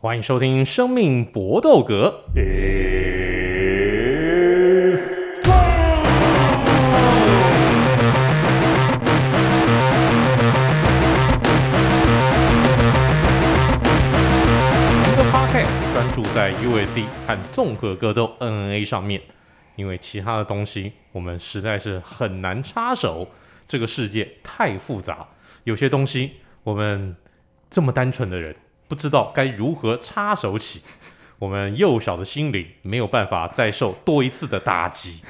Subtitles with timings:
[0.00, 2.22] 欢迎收听《生命搏斗格》。
[15.02, 19.20] 这个 podcast 专注在 UFC 和综合格斗 MMA 上面，
[19.74, 23.26] 因为其他的东西我们实在是很难插手。
[23.66, 25.26] 这个世界太复杂，
[25.64, 27.16] 有些东西我们
[27.68, 28.54] 这么单纯的人。
[28.88, 30.80] 不知道该如何插手起，
[31.38, 35.20] 我们幼小的心灵没有办法再受多一次的打击。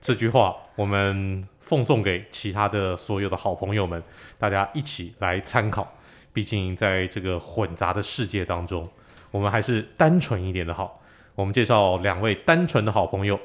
[0.00, 4.02] 这句话我们奉送给其他的所有的好朋友们，
[4.36, 5.94] 大家一起来参考。
[6.32, 8.88] 毕竟在这个混杂的世界当中，
[9.30, 11.00] 我们还是单纯一点的好。
[11.34, 13.38] 我们介绍两位单纯的好朋友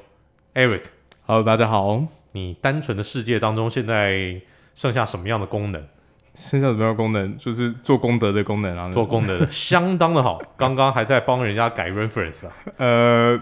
[0.55, 2.04] ，Eric，Hello，大家好。
[2.31, 4.41] 你单纯的世界当中现在
[4.73, 5.88] 剩下什么样的功能？
[6.35, 7.37] 剩下什么样功能？
[7.37, 10.41] 就是做功德的功能啊，做功德的相当的好。
[10.57, 13.39] 刚刚还在帮人家改 reference 啊，呃，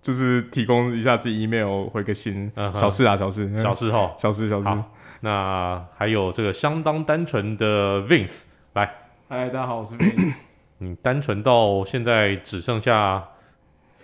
[0.00, 4.82] 就是提供一下自己 email 回个信，嗯、小事啊，小事，小事哈，小事，小事。
[5.20, 8.92] 那还有这个相当单纯的 Vince 来，
[9.28, 10.34] 嗨，大家好，我是 Vince。
[10.78, 13.24] 你单纯到现在只剩下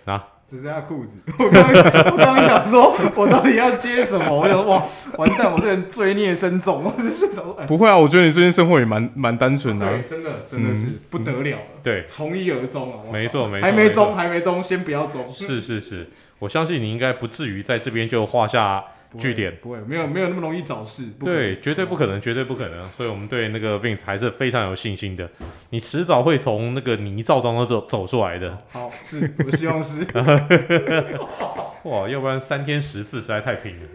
[0.05, 0.23] 啊？
[0.49, 1.17] 只剩下裤子。
[1.37, 4.35] 我刚刚我刚刚想说，我到底要接什么？
[4.35, 4.83] 我想说，哇，
[5.17, 6.83] 完蛋，我这人罪孽深重。
[6.83, 9.91] 我只是想说，不会啊，我觉得你最近生活也蛮蛮单纯的、啊。
[9.91, 11.63] 对，真的真的是不得了了。
[11.75, 12.99] 嗯、对，从一而终啊。
[13.13, 15.29] 没错没错，还没终还没终，先不要终。
[15.29, 18.83] 是是是，我相信你应该不至于在这边就画下。
[19.17, 21.11] 句点不会，没有没有那么容易找事。
[21.19, 22.87] 对，绝对不可能，绝对不可能。
[22.89, 25.27] 所以我们对那个 Vince 还是非常有信心的。
[25.71, 28.57] 你迟早会从那个泥沼当中走走出来的。
[28.69, 30.05] 好，是，我希望是。
[31.83, 33.87] 哇，要不然三天十次实在太拼了。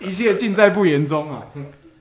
[0.00, 1.46] 一切尽在不言中啊。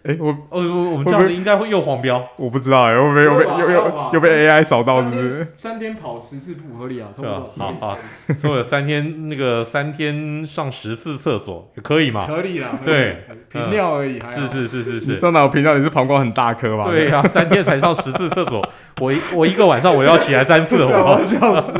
[0.02, 0.62] 哎，我哦，
[0.92, 5.44] 我们这样子应该会又黄标，我不知道哎，又被又被又又又被 AI 扫到，是不是？
[5.58, 7.44] 三天跑十次不合理啊，对吧？
[7.58, 7.98] 好好，
[8.38, 12.26] 所以三天那个三天上十次厕所可以吗？
[12.26, 15.18] 可以啦，对，频尿而已，是是是是是。
[15.18, 15.78] 真的，我频尿？
[15.78, 16.86] 你是膀胱很大颗吧？
[16.90, 18.66] 对呀，三天才上十次厕所，
[19.02, 21.74] 我一我一个晚上我要起来三次，我 笑死。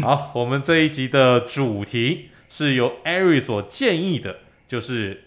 [0.02, 2.30] 好，我们这一集的主题。
[2.56, 4.36] 是由 Ari 所建议的，
[4.68, 5.24] 就是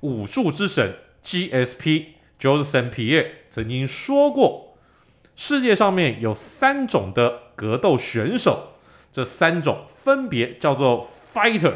[0.00, 2.06] 武术之神 GSP
[2.38, 4.78] j o s e p h Pierre 曾经说过，
[5.36, 8.72] 世界上面有三种的格斗选手，
[9.12, 11.74] 这三种分别叫做 Fighter，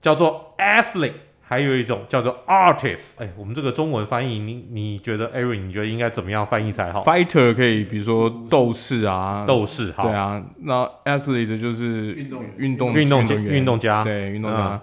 [0.00, 1.12] 叫做 Athlete，
[1.48, 3.18] 还有一种叫做 Artist。
[3.18, 10.42] 哎，我们这个中文翻译，你你觉得 e r i n 你觉得应该怎么样翻译才好？Fighter 可以，比如说斗士啊，斗士，好，对啊。
[10.62, 14.70] 那 Athlete 就是运动运动运动运动家，对运动家。
[14.74, 14.80] 嗯、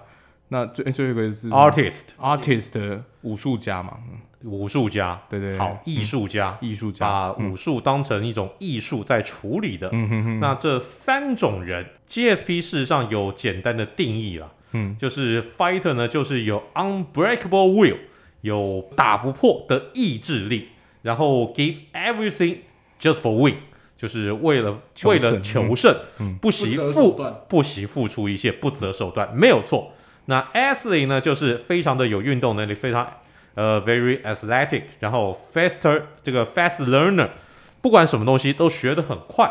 [0.48, 3.98] 那最最后一个是 Artist，Artist 的武术家嘛，
[4.44, 9.90] 武术家，对对，好，艺术家，艺术家，把武术当成一种艺术在处理的。
[9.92, 10.40] 嗯哼哼。
[10.40, 14.50] 那这三种人，GSP 事实上有简单的定义了。
[14.74, 17.96] 嗯，就是 fighter 呢，就是有 unbreakable will，
[18.40, 20.68] 有打不破的意志力，
[21.02, 22.58] 然后 give everything
[23.00, 23.54] just for win，
[23.96, 29.92] 就是为了为了求胜，嗯、不惜付不，不惜付出一切，不择手段，没有错。
[30.26, 33.08] 那 athlete 呢，就是非常的有运动能力，非常
[33.54, 37.28] 呃 very athletic，然后 faster 这个 fast learner，
[37.80, 39.48] 不管什么东西都学得很快。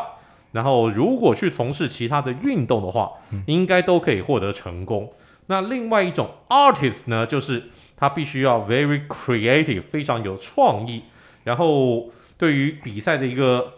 [0.54, 5.12] 然后，如果去从事其他的运动的话，嗯、应该都可以获得成功。
[5.46, 7.60] 那另外一种 artist 呢，就是
[7.96, 11.02] 他必须要 very creative，非常有创意。
[11.42, 13.72] 然后对于比赛的一个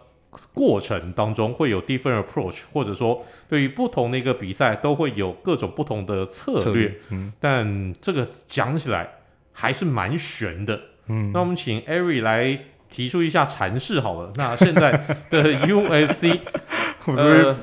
[0.53, 6.93] 过程当中，会有 different approach，或者说对于不同的一个比赛都会有各种不同的策略。
[7.09, 9.09] 嗯、但这个讲起来
[9.51, 10.79] 还是蛮玄的。
[11.07, 12.59] 嗯，那我们请 Eric 来。
[12.89, 14.31] 提出一下阐释好了。
[14.35, 14.91] 那现在
[15.29, 16.39] 的 UFC，
[17.05, 17.53] 我呃，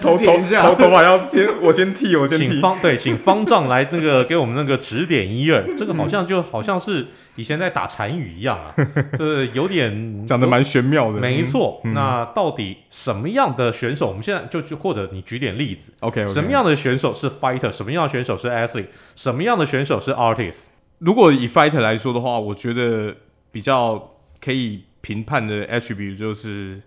[0.00, 2.48] 头头头头发要 先我先剃，我先剃。
[2.48, 5.64] 请方对，请方丈来那个给我们那个指点一二。
[5.76, 8.74] 这个好像就好像是以前在打禅语一样啊，
[9.18, 11.18] 就是有点讲的蛮玄妙的。
[11.18, 14.06] 没错，那到底什么样的选手？
[14.08, 15.92] 我们现在就去，或者你举点例子。
[16.00, 17.72] OK，什么样的选手是 fighter？
[17.72, 18.86] 什么样的选手是 athlete？
[19.16, 20.66] 什么样的选手是 artist？
[20.98, 23.14] 如果以 fighter 来说的话，我觉得
[23.50, 24.10] 比较。
[24.44, 26.82] 可以评判的 attribute 就是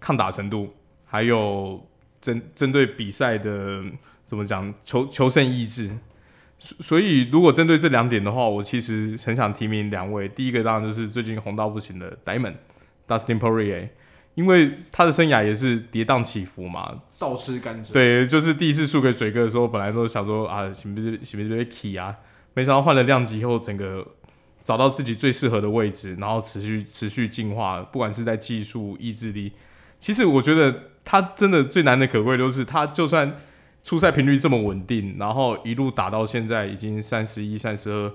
[0.00, 0.74] 抗打程度，
[1.04, 1.86] 还有
[2.20, 3.82] 针针对比赛的
[4.24, 5.90] 怎么讲求求胜意志。
[6.58, 10.26] 所以如果针对这两点的话，我其实很想提名两位。
[10.26, 12.54] 第一个当然就是最近红到不行的 Diamond
[13.06, 13.88] Dustin Poirier，
[14.34, 17.92] 因为他的生涯也是跌宕起伏嘛，倒吃甘蔗。
[17.92, 22.16] 对，就是第一次输给嘴哥的时候，本来都想说啊，行不行不行被 key 啊，
[22.54, 24.06] 没想到换了量级后，整个。
[24.64, 29.52] 找到自己最适合的位置，然后持续持续进化，不管是在技术、意志力。
[30.00, 30.74] 其实我觉得
[31.04, 33.36] 他真的最难的可贵，就是他就算
[33.82, 38.12] 出赛频率这么稳定，然后一路打到现在已经三十一、三十二，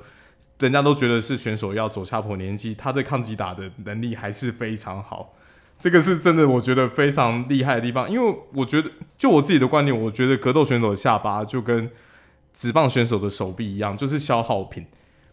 [0.60, 5.36] 人家都觉得是选手要走下坡年纪，他的抗击打的能力还是非常好。
[5.80, 8.12] 这个是真的，我觉得非常厉害的地方。
[8.12, 11.90] 因为我觉得，就我自己的观点，我觉得格斗选手的下巴就跟
[12.54, 14.86] 职棒选手的手臂一样，就是消耗品，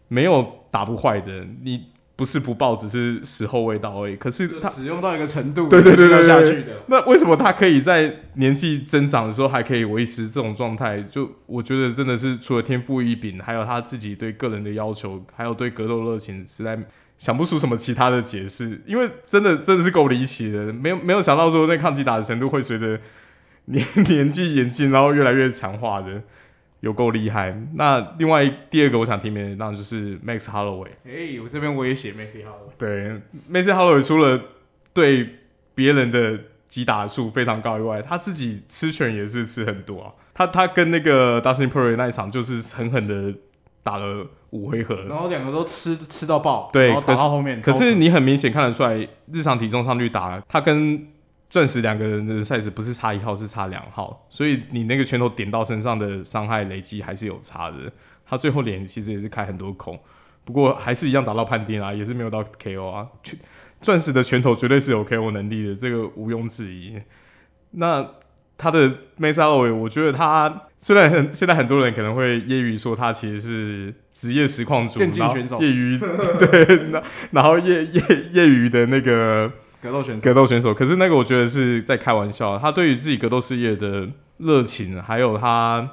[0.07, 1.45] 没有打不坏的。
[1.63, 4.15] 你不是不爆，只是时候未到而已。
[4.15, 6.81] 可是他使用到一个程度，对对对对，下去的。
[6.87, 11.01] 那为什么他可以在年纪增长的时候还可以维持这种状态？
[11.11, 16.79] 就我觉得真的是除了天赋异禀，还有他自己对个人的要求，还有对格斗热情，实在。
[17.19, 22.99] 想不出什么其他的解释，因为真的真的是够离奇的，没有 没有想到说那抗击打的程度会随着
[23.65, 26.21] 年年纪演进，然后越来越强化的，
[26.79, 27.55] 有够厉害。
[27.73, 30.89] 那另外第二个我想提名的，当然就是 Max Holloway。
[31.05, 32.71] 哎、欸，我这边我也写 Max Holloway。
[32.77, 33.21] 对
[33.51, 34.41] ，Max Holloway 除了
[34.93, 35.29] 对
[35.75, 36.39] 别人的
[36.69, 40.11] 击打数非常高以外，他自己吃拳也是吃很多啊。
[40.33, 43.33] 他他跟那个 Dustin Poirier 那一场就是狠狠的。
[43.83, 47.61] 打了五回合，然后两个都吃吃到爆，对，然后打到后面。
[47.61, 51.07] 可是，可是你很明显看得出来，日常体重上去打，他跟
[51.49, 57.77] 钻石两个人的 size 不是差一号，是差两号，所以你那个拳头点到身上的伤害累积还是有差的。
[58.25, 59.97] 他最后脸其实也是开很多孔，
[60.43, 63.07] 不过还是一样打到判定啊，也是没有到 KO 啊。
[63.81, 66.99] 钻石的拳头绝对是有 KO 能力的，这个毋庸置疑。
[67.71, 68.05] 那
[68.57, 68.89] 他的
[69.19, 70.63] Max Holloway，我觉得他。
[70.79, 76.91] 虽然很现在很多人可能会揶揄说他其实是职业实况主，电竞选手，业余对，
[77.31, 78.01] 然后业业
[78.31, 79.51] 业余的那个
[79.81, 80.73] 格斗选手，格斗选手。
[80.73, 84.07] 可是那个我觉得是在开玩笑，他对于自己格斗事业的
[84.37, 85.89] 热情，还有他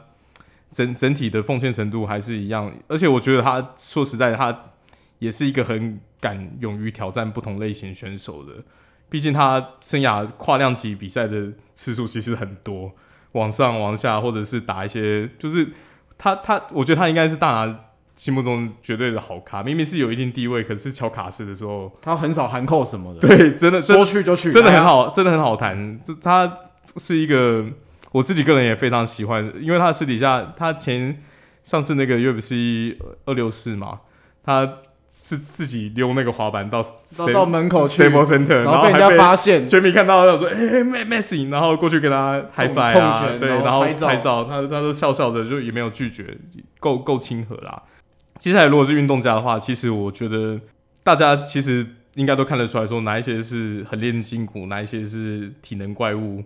[0.70, 2.72] 整整体的奉献程度还是一样。
[2.88, 4.56] 而且我觉得他说实在，他
[5.18, 8.52] 也是一个很敢勇于挑战不同类型选手的。
[9.08, 12.92] 毕竟他生涯跨量级比赛的次数其实很多。
[13.32, 15.68] 往上、往下，或者是打一些，就是
[16.16, 17.80] 他他，我觉得他应该是大拿
[18.16, 19.62] 心目中绝对的好咖。
[19.62, 23.20] 明明是有一定地位，可是敲卡斯的时候，他很少含扣什么的。
[23.20, 26.00] 对，真的说去就去，真的很好，真的很好谈。
[26.04, 26.58] 就他
[26.96, 27.64] 是一个，
[28.12, 31.22] 我自己个人也非常喜欢，因为他私底下，他前
[31.62, 34.00] 上次那个 UFC 二六四嘛，
[34.44, 34.78] 他。
[35.16, 36.82] 是自己溜那个滑板到
[37.16, 46.36] 到到门口去 Center，然后被人家发现，全民看到他说：“哎、欸、，Messi！” 然后过去跟他 five 啊，对，然后拍照，拍照他他都笑笑的，就也没有拒绝，
[46.80, 47.80] 够够亲和啦。
[48.38, 50.60] 接下来如果是运动家的话，其实我觉得
[51.02, 56.42] 大家其实应该都看得出来说，哪一些是很练筋骨，哪一些是体能怪物。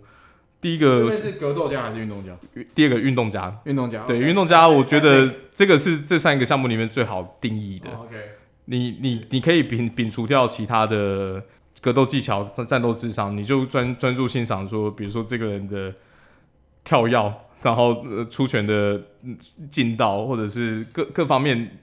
[0.61, 2.37] 第一个是格斗家还是运动家？
[2.75, 7.89] 第二个运动家，运动家，对，运动家，我觉得这个是这三个项目里面最好定义的。
[7.91, 8.17] OK。
[8.65, 11.43] 你你你可以摒摒除掉其他的
[11.81, 15.95] 格斗技巧、战战斗智商，你就专专注欣赏说，比如说这个人的
[16.85, 17.33] 跳跃，
[17.63, 19.01] 然后呃出拳的
[19.71, 21.79] 劲道，或者是各各方面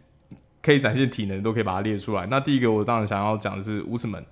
[0.62, 2.26] 可以展现体能，都可以把它列出来。
[2.28, 4.24] 那第一个我当然想要讲的是乌斯曼，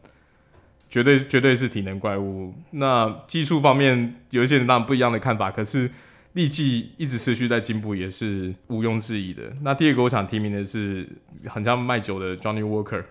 [0.90, 2.54] 绝对绝对是体能怪物。
[2.72, 5.90] 那技术方面有一些人当然不一样的看法，可是。
[6.34, 9.44] 力气一直持续在进步，也是毋庸置疑的。
[9.62, 11.08] 那第二个我想提名的是，
[11.46, 13.04] 很像卖酒的 Johnny Walker。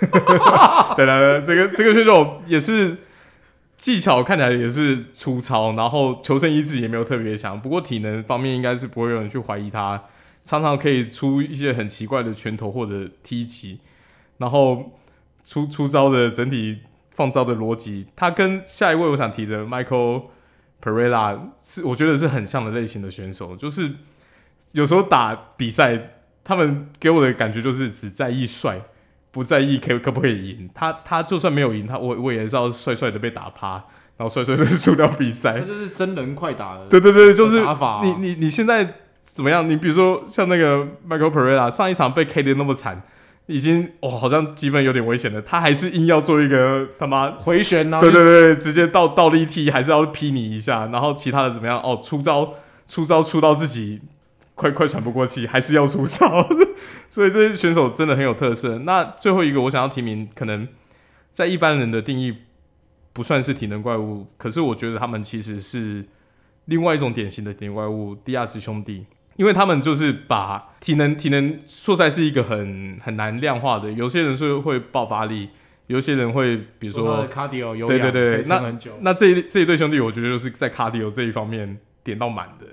[0.96, 2.96] 对了，这个这个选手也是
[3.78, 7.58] 技巧看起来也是粗糙，然后求生意志也没有特别强。
[7.60, 10.02] 不过体能方面应该是不会有人去怀疑他，
[10.44, 13.78] 常常可以出一些很奇怪的拳头或者踢击，
[14.38, 14.92] 然后
[15.44, 16.80] 出出招的整体
[17.12, 20.24] 放招的逻辑，他跟下一位我想提的 Michael。
[20.80, 23.90] Pereira 是我觉得是很像的类型的选手，就是
[24.70, 26.10] 有时候打比赛，
[26.44, 28.80] 他们给我的感觉就是只在意帅，
[29.38, 30.68] 不在意可可不可以赢。
[30.74, 33.74] 他他就算没有赢，他我我也是要帅帅的被打趴，
[34.16, 35.60] 然后帅帅的输掉比赛。
[35.60, 36.86] 他就是真人快打的。
[36.86, 39.68] 对对对，就是打法、哦、你你你现在怎么样？
[39.68, 43.00] 你比如说像那个 Michael Pereira 上一场被 K 的那么惨。
[43.50, 45.40] 已经哦，好像积分有点危险了。
[45.40, 47.98] 他还是硬要做一个他妈回旋呢？
[47.98, 50.84] 对对对，直接倒倒立踢，还是要劈你一下。
[50.92, 51.80] 然后其他的怎么样？
[51.80, 52.52] 哦，出招
[52.86, 54.02] 出招出到自己
[54.54, 56.46] 快快喘不过气，还是要出招。
[57.10, 58.78] 所以这些选手真的很有特色。
[58.80, 60.66] 那最后一个我想要提名，可能
[61.32, 62.34] 在一般人的定义
[63.12, 66.04] 不算是体能怪物，可是我觉得他们其实是
[66.66, 69.06] 另外一种典型的体能怪物——迪亚兹兄弟。
[69.36, 75.50] 因为他们就是把体能体能说出来是一个很很难量化的，有些人是会爆发力，
[75.86, 82.66] 有些人会比如说 cardio 对对对，那那这一这一对兄弟，我觉得就是在 cardio 这一方面点到满的，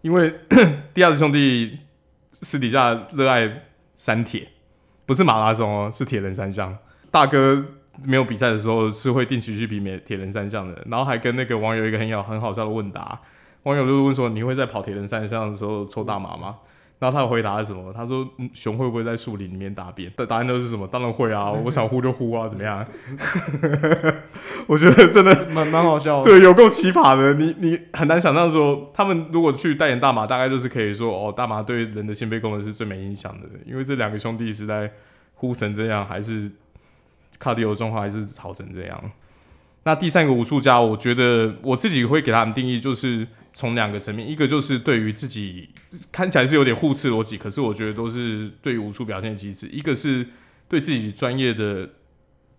[0.00, 0.32] 因为
[0.94, 1.78] 第二兄弟
[2.42, 3.62] 私底下热爱
[3.96, 4.48] 三铁，
[5.06, 6.76] 不是马拉松哦，是铁人三项。
[7.10, 7.64] 大哥
[8.04, 13.20] 没有比赛的时候是会定期去比铁人三项的，然后还跟那个网友一个很好很好笑的问答，
[13.64, 16.56] 网友就问说：“你会在跑铁人三项的时候抽大麻吗？”
[17.00, 17.90] 然后他的回答是什么？
[17.94, 20.86] 他说：“嗯，熊会不会在树林里面大便？”的答案都是什么？
[20.86, 21.50] 当然会啊！
[21.64, 22.86] 我想呼就呼啊，怎么样？
[24.68, 26.24] 我觉得真的蛮蛮好笑的。
[26.24, 27.32] 对，有够奇葩的。
[27.32, 33.48] 你你很难想象说，他们如果去代言大麻，大概就是可以说哦，大麻对人的心肺功能是最没影响的。
[33.64, 34.92] 因为这两个兄弟是在
[35.36, 36.50] 呼成这样，还是
[37.38, 39.02] 卡迪欧状况还是好成这样。
[39.84, 43.26] 那第三个武术家，我觉得我自己会给他们定义就是。
[43.60, 45.68] 从两个层面，一个就是对于自己
[46.10, 50.26] 看起来是有点互斥逻辑，可是我觉得都是对于武术表现的机制；一个是
[50.66, 51.86] 对自己专业的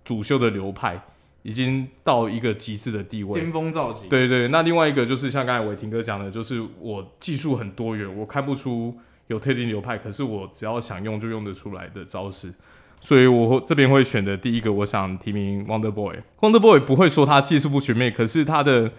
[0.06, 1.02] 主修的流派
[1.42, 4.08] 已经到一个极致的地位，巅峰造极。
[4.10, 12.54] 对对，那另外一个就是像刚才伟霆哥讲的，就是我技术很多元，我看不出有特定流派，可是我只要想用就用得出来的招式。
[13.00, 16.18] 所以我这边会选的第一个，我想提名 Wonder Boy。
[16.42, 18.92] Wonder Boy 不会说他技术不全面，可是他的。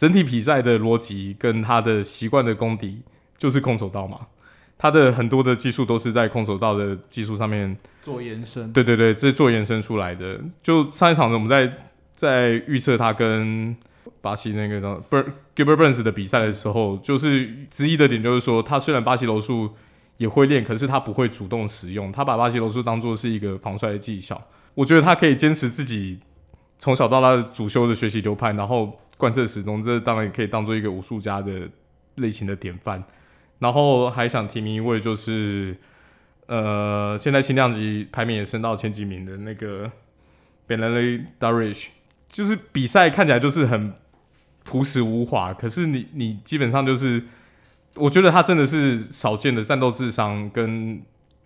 [0.00, 3.02] 整体比赛的逻辑跟他的习惯的功底
[3.36, 4.20] 就是空手道嘛，
[4.78, 8.72] 他的很多的技术都是在空手道的技术上面做延伸。
[8.72, 10.40] 对对对，这是做延伸出来的。
[10.62, 11.70] 就上一场呢，我们在
[12.16, 13.76] 在预测他跟
[14.22, 14.94] 巴西那个叫
[15.54, 19.68] Gilbert Burns 的比赛的时候，就是之一的点就是说，他虽然巴西柔术
[20.16, 24.40] 也会练，可是他不会主动使用，他把巴西柔术当做是一个防摔的技巧。
[24.74, 26.18] 我觉得他可以坚持自己
[26.78, 28.98] 从小到大的主修的学习流派，然后。
[29.20, 31.68] 贯彻始终，这当然也可以当做一个武术家的
[32.14, 33.04] 类型的典范。
[33.58, 35.76] 然后还想提名一位，就是
[36.46, 39.92] 呃，现在轻量级排名也升到前几名的那个
[40.66, 41.88] Beneil Dariush，
[42.32, 43.92] 就是比赛看起来就是很
[44.64, 47.22] 朴实无华，可是你你基本上就是，
[47.96, 51.02] 我觉得他真的是少见的战斗智商跟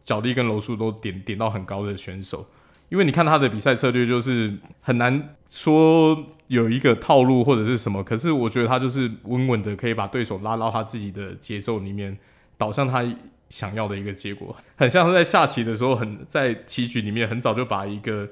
[0.07, 2.47] 脚力跟柔术都点点到很高的选手。
[2.91, 12.17] 因为你看他的比赛策略，就是很难说有一个套路或者是什么，可是我觉得他就是稳稳的可以把对手拉到他自己的节奏里面，
[12.57, 13.05] 导向他
[13.49, 18.29] 想要的一个结果，很像是在下棋的时候，很在棋局里面很早就把一个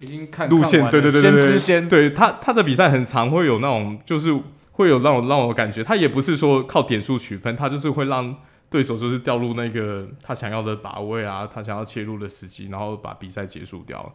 [0.00, 4.36] 已经看路线，对对对对，先知先对他他的比赛很常会有那种就是
[4.72, 8.36] 会有那种让我感觉，他也不是说靠点数取分，他就是会让。
[8.70, 14.14] 对手就是掉入那个他想要的把位啊，他想要切入的时机，然后把比赛结束掉。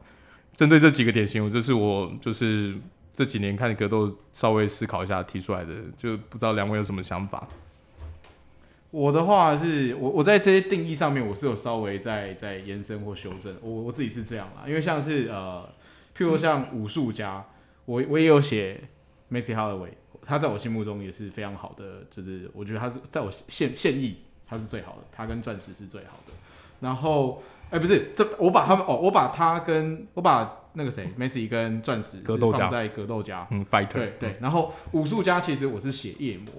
[0.55, 2.73] 针对这几个典型，我就是我就是
[3.13, 7.45] 这几年看格斗稍微思考一下提出来的，就不知道两位有什么想法。
[8.91, 13.53] 我的话是我我在这些定义上面我是有稍微在在延伸或修正。
[13.61, 15.67] 我我自己是这样啦，因为像是呃，
[16.17, 17.45] 譬如像武术家，
[17.83, 18.81] 我我也有写
[19.29, 19.89] Macy Holloway，
[20.25, 24.19] 他在我心目中也是非常好的，就是我觉得他是在我现现役。
[24.47, 26.33] 他是最好的，他跟钻石是最好的。
[26.79, 34.29] 然后，哎、欸，不是，这我把他们哦，我把他跟我把那个谁，Messi 跟钻石是放在格斗家，嗯，fighter，对对。
[34.31, 36.51] 嗯、然后武术家其实我是写夜魔，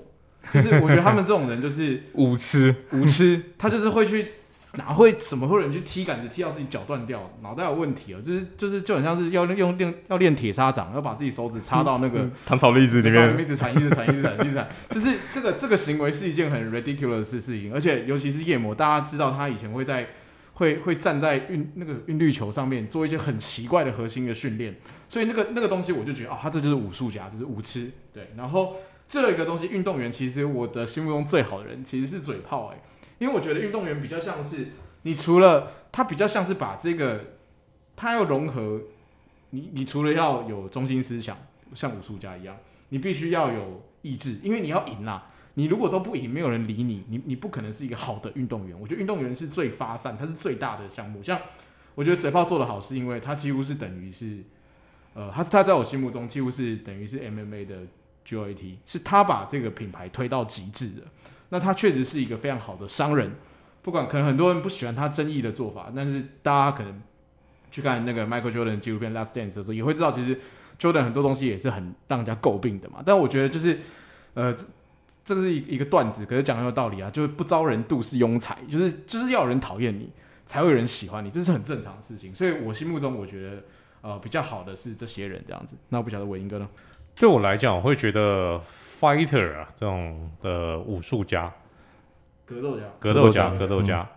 [0.55, 4.33] 就是我觉得他们这种人就是 武痴，武痴，他就是会去。
[4.77, 7.31] 哪会怎么会有人去踢杆子踢到自己脚断掉？
[7.43, 20.07] 脑袋有问题哦，就是就是就很像是要用练要练铁砂掌，要把自己手指插到那个糖炒栗子里面，一直铲一直铲一直铲一直铲， 就是这个这个行为是一件很 ridiculous 的事情，而且尤其是夜魔，大家知道他以前会在
[20.55, 24.75] 会会站在运那个韵律球上面做一些很奇怪的核心的训练，
[25.09, 27.91] 所以那个那个东西我就觉得啊、哦，他这就是武术家，就是武痴。
[28.13, 28.77] 对，然后
[29.09, 32.79] 这一个东西，运动员其实我的心目中最好的人其实是嘴炮哎。
[33.19, 34.69] 因为我觉得运动员比较像是，
[35.03, 37.25] 你除了他比较像是把这个，
[37.95, 38.81] 他要融合，
[39.51, 41.37] 你你除了要有中心思想，
[41.75, 42.57] 像武术家一样，
[42.91, 45.31] 你必须要有意志，因为你要赢啦。
[45.55, 48.79] 你如果都不赢，没有人理你，你你不可能是一个好的运动员。
[48.79, 51.23] 我觉得运动员是最发散，它是最大的项目。
[51.23, 51.41] 像
[51.95, 54.45] 我觉得嘴炮做得好，是因为他几乎是等于是，
[55.15, 57.79] 呃，他他在我心目中几乎是等于是 MMA 的
[58.27, 61.03] GOAT，是他把这个品牌推到极致的。
[61.49, 63.33] 那他确实是一个非常好的商人，
[63.83, 67.01] 不管可能很多人不喜欢他争议的做法，但是大家可能
[67.71, 70.41] 去看那个 Michael Jordan 纪录片《Last Dance》的时候，也会知道其实
[70.79, 73.03] Jordan 很多东西也是很让人家诟病的嘛。
[73.07, 73.79] 但我觉得就是，
[74.35, 74.53] 呃，
[75.25, 80.11] 这个是一一个段子，可是讲很有道理啊，就是不招人妒是庸才，就是就是要有人讨厌你，
[80.47, 82.35] 才会有人喜欢你，这是很正常的事情。
[82.35, 83.63] 所以我心目中我觉得，
[84.01, 85.77] 呃，比较好的是这些人这样子。
[85.91, 86.69] 那我不晓得伟英哥呢？
[87.15, 88.61] 对我来讲，我会觉得。
[89.01, 91.53] Fighter 啊，这种的武术家，
[92.45, 94.09] 格斗家，格斗家，格斗家，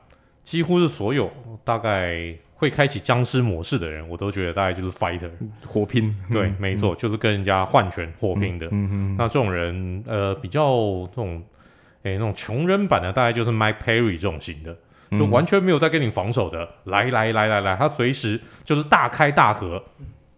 [0.44, 1.32] 几乎是所有
[1.64, 5.30] 大概会开启僵尸模式的人，我都觉得大概就是 fighter，
[5.66, 8.68] 火拼，对，嗯、没错，就是跟人家换拳火拼的。
[8.68, 10.66] 嗯嗯，那这种人，呃，比较
[11.08, 11.44] 这种，
[12.04, 14.76] 诶、欸，那种穷人版的，大概就是 Mike Perry 这种型的。
[15.12, 19.84] 就完全没有在跟你防守的，嗯、来来来来来，他随时就是大开大合，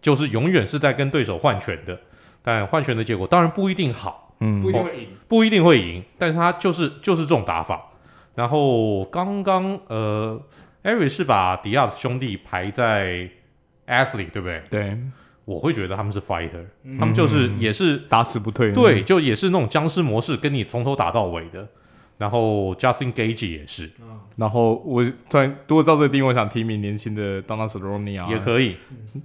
[0.00, 1.98] 就是永远是在跟对手换拳的。
[2.42, 7.80] 但换拳的结果当然不一定好，嗯，不一定会赢，不一定会赢，但是他就是就是这种打法。
[8.34, 10.40] 然后刚刚呃
[10.82, 13.28] ，Eric 是把 Diaz 兄弟排在
[13.86, 14.62] Athlete 对不对？
[14.68, 14.98] 对。
[15.44, 21.66] 我会觉得他们是 fighter，、嗯、他们就是也是打死不退，对，就也是那种僵尸模式，跟你从头打到尾的。
[22.22, 28.76] 然后 Justin Gaethje 也是，嗯、然后我突然如果照这个定位，我想提名年轻的 Donald Cerrone 啊，也可以。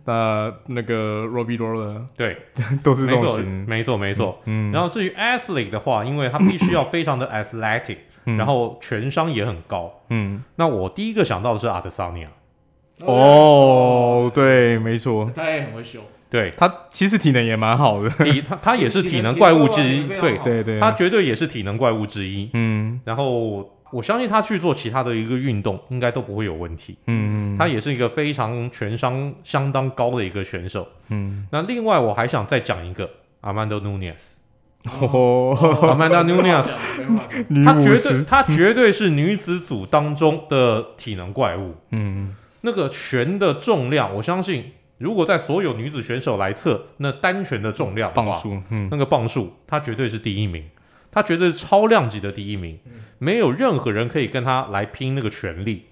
[0.04, 2.36] 那那个 Robbie Lawler，对，
[2.82, 4.42] 都是这种型，没错没错。
[4.46, 9.94] 嗯，然后至于 Athlete 的话，因为他必须要非常的 athletic，、嗯、然后全商也很高。
[10.10, 12.30] 嗯，那我第一个想到的是 Adesanya。
[13.02, 16.00] 哦，对，没错，他也很会秀，
[16.38, 16.54] 对。
[16.58, 20.38] 他其实体能也蛮好的，体他他也是体能怪物之一，对。
[20.44, 33.10] 对对，他绝对也是体能怪物之一，嗯，然后我相信他去做其他的一个运动应该都不会有问题，嗯嗯，他也是一个非常拳商相当高的一个选手，嗯，那另外我还想再讲一个
[33.42, 34.36] Amanda Nunes，
[35.02, 36.68] 哦，Amanda Nunes，
[37.66, 42.36] 他绝对他绝对是女子组当中的体能怪物，嗯。
[42.62, 50.68] 那个拳的重量，我相信，如果在所有女子选手来测那单拳的重量，磅数，嗯，那个磅数，她绝对是第一名，
[51.12, 55.86] 她绝对是超量级的第一名，嗯、没有任何人可以跟她来拼那个权力。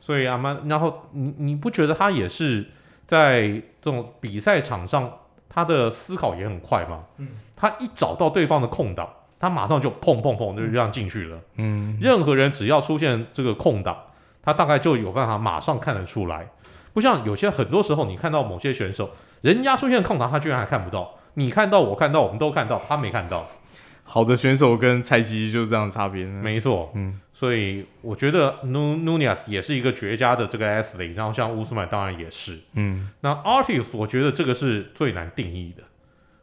[0.00, 2.66] 所以阿曼，然后你你不觉得她也是
[3.06, 3.42] 在
[3.80, 5.12] 这种比赛场上，
[5.48, 7.04] 她的思考也很快吗？
[7.18, 11.38] 嗯，他一找到对方的空档，她马上就砰砰砰就这样进去了。
[11.56, 13.96] 嗯，任何人只要出现这个空档。
[14.42, 16.48] 她大概就有办法马上看得出来，
[16.92, 21.14] 不像有些很多时候你看到某些选手，人家出现空档，他居然还看不到。
[21.34, 23.46] 你看到，我看到，我们都看到，他没看到。
[24.02, 26.24] 好的选手跟菜鸡就是这样的差别。
[26.24, 35.84] 没错，嗯，所以我觉得 Nu Nunez 也是一个绝佳的这个 athlete，然后像乌斯曼当然也是，嗯，那 artist 我觉得这个是最难定义的。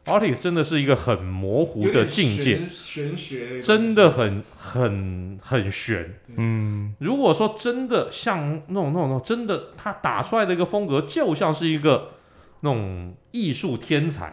[0.08, 6.14] Ortiz 真的是一个很模糊的境界，玄学真的很很很玄。
[6.36, 12.12] 嗯，如果说真的像那种那种那种真的，他打出来的一个风格就像是一个
[12.60, 14.32] 那种艺术天才，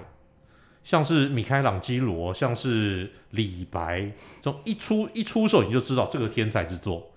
[0.84, 4.12] 像是米开朗基罗，像是李白，
[4.42, 7.12] 这种一出一出手你就知道这个天才之作。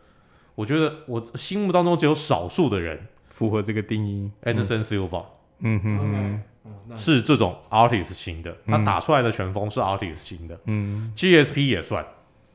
[0.55, 5.25] 我觉得我心目当中只有少数的人符合这个定义，Anderson Silva。
[5.61, 6.43] 嗯哼哼。
[6.97, 12.05] 是这种 artist 型的，他打出来的拳风是 artist 型的，嗯，GSP 也算，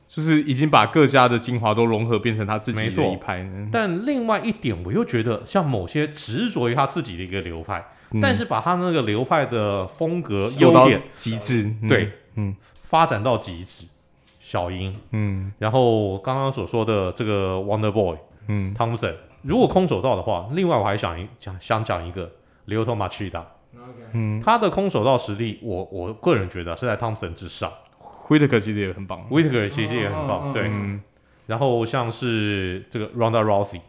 [0.08, 3.46] 就是已经把各家的精华都融合，变成他自己的一派。
[3.72, 7.84] 但另外一点，我又觉得像某些执着于他自己的一个流派，
[8.20, 13.86] 但是把他那个流派的风格优点极致，对，嗯，发展到极致，
[14.40, 22.30] 小鹰，嗯，然后刚刚所说的这个 Wonder Boy，嗯，Thompson，如果空手道的话，另外我还想一讲，想讲一个
[22.66, 23.42] Lyoto Machida。
[24.12, 27.70] 嗯，他的空手道实力，我我个人觉得是在汤普森之上。
[28.28, 30.70] 威特克其实也很棒，威特克其实也很棒，对。
[31.46, 33.80] 然后像是这个 Ronda Rousey，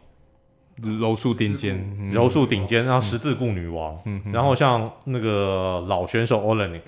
[1.00, 3.98] 柔术顶尖，柔术顶尖，然后十字固女王。
[4.32, 6.82] 然后像那个老选手 Oleinik，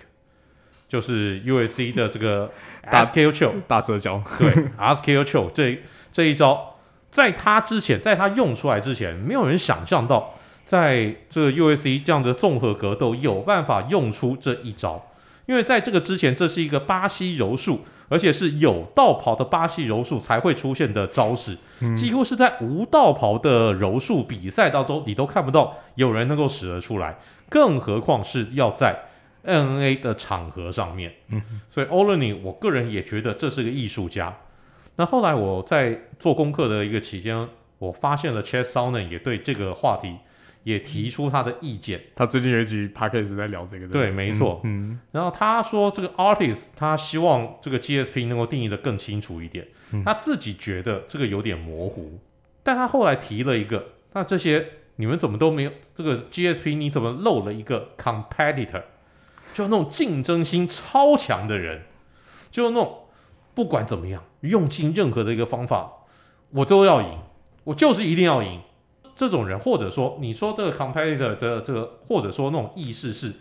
[0.89, 2.51] 就是 UFC 的这个
[2.85, 4.53] Choke 大社交，对
[5.25, 5.81] Choke 这
[6.13, 6.75] 这一招，
[7.11, 10.35] 在他之前，在他用出来之前，没有人想象到。
[10.69, 15.03] 在这个 UFC 这样的综合格斗有办法用出这一招，
[15.47, 27.17] 因为在这个之前，这是一个巴西柔术，而且是有道袍的巴西柔术才会出现的招式，嗯、几乎是在无道袍的柔术比赛当中，你都看不到有人能够使得出来，
[27.49, 28.95] 更何况是要在
[29.47, 31.15] MMA 的场合上面。
[31.31, 34.37] 嗯，所以 Oleinik 我个人也觉得这是个艺术家。
[34.97, 40.15] 那后来我在做功课的一个期间，我发现了 Chael Sonnen 也对这个话题。
[40.63, 42.01] 也提出他的意见。
[42.15, 43.89] 他最近有一集 podcast 在聊这个。
[43.89, 44.61] 对，没错。
[44.65, 44.99] 嗯。
[45.13, 49.67] 然后他说，这个 artist 他希望这个 GSP 能够定义的更清楚一点。
[49.93, 50.03] 嗯。
[50.05, 52.19] 他自己觉得这个有点模糊，
[52.63, 54.67] 但他后来提了一个，那这些
[54.97, 55.73] 你们怎么都没有？
[55.97, 58.83] 这个 GSP 你怎么漏了一个 competitor？
[59.55, 61.83] 就那种竞争心超强的人，
[62.51, 63.05] 就那种
[63.55, 65.91] 不管怎么样，用尽任何的一个方法，
[66.51, 67.19] 我都要赢，
[67.65, 68.61] 我就是一定要赢。
[69.19, 73.33] 这种人，或者说你说这个 competitor 的这个，或者说那种意识是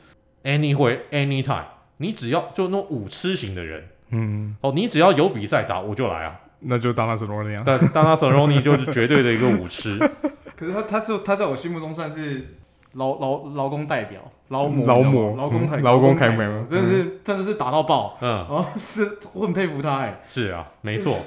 [0.44, 1.66] anywhere anytime，
[1.98, 10.00] 你只要就那种武痴型的人，嗯，哦，你只要有比赛打，我就来啊，那就当他是罗尼啊，但当他是罗尼就是绝对的一个武痴。
[10.58, 12.56] 可是他他是他在我心目中算是
[12.94, 21.20] 劳劳劳工代表，劳模劳模劳工台劳工楷模，真的是真的是打到爆，嗯，哦， 是我很佩服他哎，是啊，没错，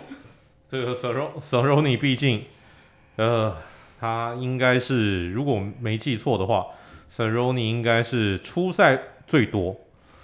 [0.68, 2.42] 这个 Cerrone Cerrone 毕竟。
[3.16, 3.54] 呃，
[4.00, 6.66] 他应该是如果没记错的话
[7.14, 9.76] ，Cerrone 应该是初赛最多，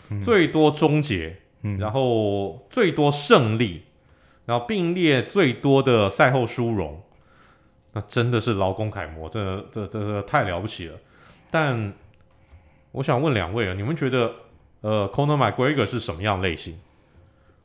[0.09, 3.83] 嗯、最多终结，嗯、然后最多胜利，
[4.47, 7.03] 然后并列最多的赛后殊荣，
[7.93, 10.99] 那真的是劳工楷模，这这这太了不起了。
[11.51, 11.93] 但
[12.93, 14.33] 我想问两位啊，你们觉得
[14.81, 16.79] 呃，Conor McGregor 是什么样类型？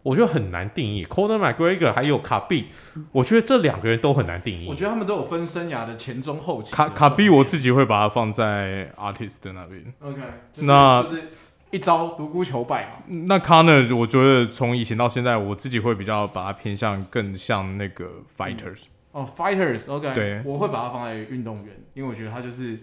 [0.04, 2.70] 我觉得很难定义，Conor McGregor 还有卡比，
[3.12, 4.68] 我觉得这两个人都很难定义。
[4.68, 6.74] 我觉得他们都有分生涯的前中后期。
[6.74, 9.94] 卡卡比我自己会把它放在 artist 的那边。
[10.02, 10.20] OK，
[10.56, 11.24] 那就是
[11.70, 13.04] 一招独孤求败嘛。
[13.28, 18.80] 那 Conor 我觉得从以前到现在，我自己会比较把它偏向更像那个 fighters。
[19.12, 22.80] 哦，fighters，OK，对，我会把它放在运动员，因为我觉得他就是。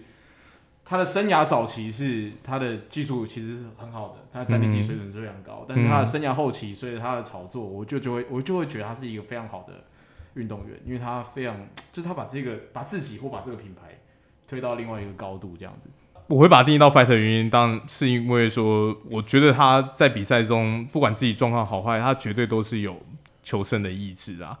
[0.89, 5.59] 他的生涯早期是他的技术其实是很好的，他的战力技水准是非常高。
[5.59, 9.85] 嗯、但是他的生涯后期，随着他的炒作，我就就会我就会觉得他是一个非常好的
[10.33, 11.55] 运动员，因为他非常
[11.91, 13.99] 就是他把这个把自己或把这个品牌
[14.47, 15.91] 推到另外一个高度，这样子。
[16.25, 22.99] 我会把他定义到 fighter 的原因，当然是因为说，我觉得他在比赛中不管自己状况好坏，他绝对都是有
[23.43, 24.57] 求胜的意志啊。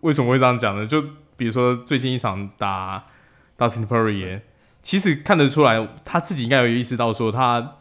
[0.00, 0.86] 为什么会这样讲呢？
[0.86, 1.02] 就
[1.36, 3.04] 比如说最近一场打
[3.58, 4.40] Dustin Poirier
[4.88, 7.74] 其实看得出来，他自己应该有意识到，说他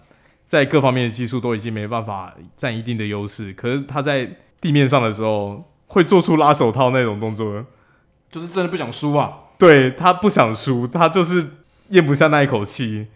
[0.46, 3.54] 在各方面的技术都已经没办法占一定的优势。
[3.54, 7.66] 可是他在地面上的时候，会做出拉手套那种动作，
[8.30, 9.32] 就是真的不想输啊。
[9.58, 11.48] 对，他不想输，他就是
[11.92, 13.08] 咽不下那一口气。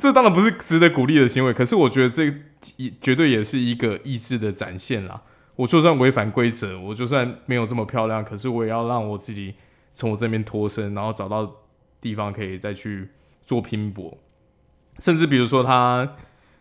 [0.00, 2.34] 这当然不是值得鼓励的行为，可是我觉得这
[2.76, 5.20] 也绝对也是一个意志的展现啦。
[5.54, 9.52] 我就算违反规则，我就算没有这么漂亮，可是我也要让我自己
[9.92, 11.56] 从我这边脱身，然后找到
[12.00, 13.10] 地方可以再去。
[13.48, 14.18] 做拼搏，
[14.98, 16.16] 甚至比如说他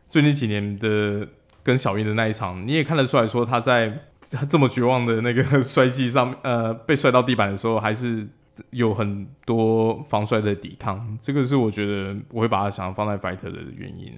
[0.08, 1.28] 最近几年的
[1.64, 8.26] 跟小英的那一场，你也看得出来说他在他这么绝望的那个摔技上， 呃，被摔到地板的时候，还是
[8.70, 11.18] 有很多防摔的抵抗。
[11.22, 14.14] 这个是我觉得我会把他想要放在 fighter 的原因。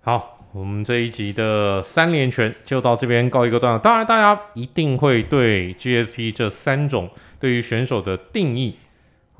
[0.00, 3.78] 好，我们这一集的三连拳就到这边告一个段落。
[3.78, 8.76] 当然，大家一定会对 GSP 这三种对于选手的定义。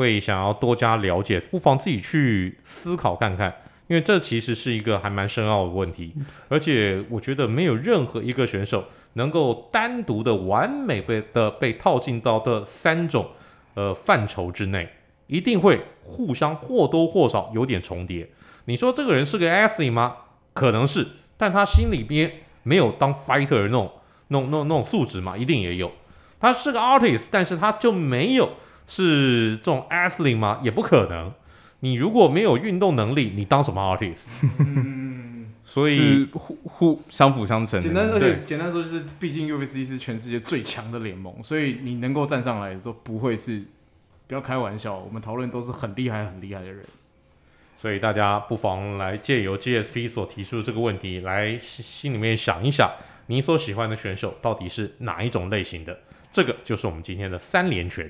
[0.01, 3.55] 会想要多加了解，不妨自己去思考看看，
[3.87, 6.15] 因为这其实是一个还蛮深奥的问题，
[6.49, 13.29] 而且我觉得没有任何一个选手能够单独的完美被的被套进到这三种
[13.75, 14.89] 呃范畴之内，
[15.27, 18.27] 一定会互相或多或少有点重叠。
[18.65, 20.17] 你说这个人是个 athlete 吗？
[20.55, 22.33] 可能是，但他心里边
[22.63, 23.93] 没有当 fighter 的那种
[24.29, 25.93] 那种那种那种素质嘛，一定也有。
[26.41, 28.49] 他是个 artist，但是他就没有。
[28.91, 30.61] 是这种 athlete 吗？
[30.65, 31.33] 也不可能。
[31.79, 34.27] 你如果没有运动能力，你当什么 artist？
[34.59, 37.81] 嗯，所以互互相辅相成。
[37.81, 43.63] 简单说，对，简单说就是，毕竟 UFC 是全世界最强的联盟，所以你能够站上来都不会是，
[44.27, 44.99] 不要开玩笑。
[44.99, 46.85] 我们讨论都是很厉害、很厉害的人。
[47.79, 52.91] 所以大家不妨来借由 GSP 所提出的这个问题，来心里面想一想，
[53.29, 55.99] 你所喜欢的选手到底是哪一种类型的？
[56.33, 58.07] 这个就是我们今天的三连拳。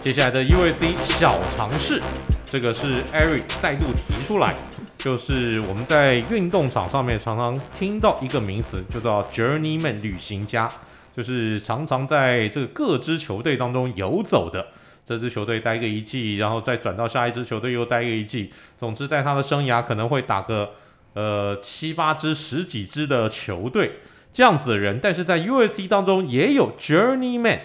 [0.00, 2.00] 接下来的 UFC 小尝试，
[2.48, 4.54] 这个是 Eric 再度提出来，
[4.96, 10.66] 就是我们在运动场上面常常听到一个名词，就叫 Journeyman 旅行家，
[11.14, 14.68] 就是常常在这个各支球队当中游走的。
[15.04, 18.50] 这支球队待个一季，然后再转到下一支球队又待个一季。
[18.78, 20.70] 总之，在他的生涯可能会打个
[21.18, 23.90] 呃七八支、十几支的球队
[24.32, 25.00] 这样子的人。
[25.02, 25.88] 但是在 U.S.C.
[25.88, 27.58] 当中也有 Journeyman，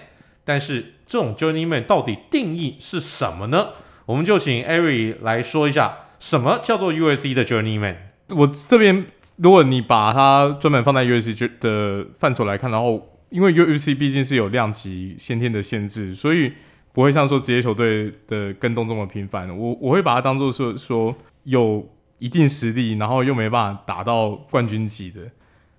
[0.44, 3.70] 但是这种 Journeyman 到底定义是什么呢？
[4.08, 7.36] 我们就请 Ari 来说一下，什么叫做 U.S.C.
[7.36, 7.96] 的 Journeyman？
[8.36, 11.52] 我这边如果你把它专门放在 U.S.C.
[11.60, 16.52] 的范畴来看，然后因为 UFC 毕竟是有量级先天的限制，所以。
[16.96, 21.12] 不会像说职业球队的跟动这么频繁，我我会把它当做是说
[21.44, 21.84] 有
[22.24, 25.20] 一定实力，然后又没办法打到冠军级的，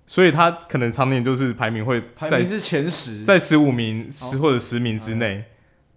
[0.05, 5.43] 所以他可能常年就是排名会在排名是前十，在十五名十或者十名之内，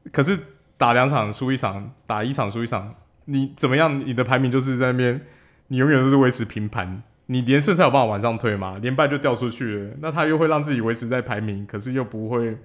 [0.05, 0.39] 哦、可是
[0.79, 2.95] 打两场输一场，打一场输一场，
[3.27, 4.01] 你怎么样？
[4.07, 5.21] 你的排名就是在那边，
[5.67, 12.57] 你永远都是维持平盘，你连胜才有办法往上推嘛，连败就掉出去了，那他又会让自己维持在排名，可是又不会。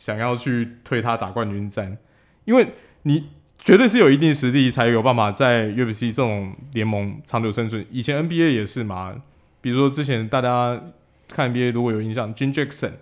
[0.00, 1.98] 想要去推他打冠军战，
[2.46, 2.66] 因为
[3.02, 3.28] 你
[3.62, 7.84] 绝对是有一定实力才有办法在 UFC 这种联盟长久生存。
[7.90, 9.14] 以前 NBA 也是嘛，
[9.60, 10.80] 比如说之前大家
[11.28, 12.92] 看 NBA 如果有印象，Jim Jackson，